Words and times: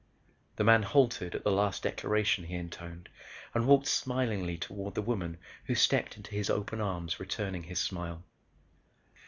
The 0.55 0.63
Man 0.63 0.81
halted 0.81 1.35
at 1.35 1.43
the 1.43 1.51
last 1.51 1.83
declaration 1.83 2.43
he 2.45 2.55
intoned 2.55 3.07
and 3.53 3.67
walked 3.67 3.85
smilingly 3.85 4.57
toward 4.57 4.95
the 4.95 5.01
woman 5.03 5.37
who 5.65 5.75
stepped 5.75 6.17
into 6.17 6.31
his 6.31 6.49
open 6.49 6.81
arms 6.81 7.19
returning 7.19 7.61
his 7.61 7.77
smile. 7.79 8.23